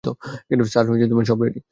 [0.65, 0.85] Sir,
[1.25, 1.59] সব ready.